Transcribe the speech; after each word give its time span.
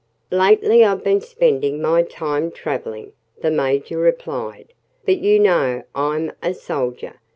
"Lately 0.31 0.83
I've 0.83 1.03
been 1.03 1.21
spending 1.21 1.79
my 1.79 2.01
time 2.01 2.49
travelling," 2.49 3.13
the 3.43 3.51
Major 3.51 3.99
replied. 3.99 4.73
"But 5.05 5.19
you 5.19 5.39
know 5.39 5.83
I'm 5.93 6.31
a 6.41 6.55
soldier. 6.55 7.19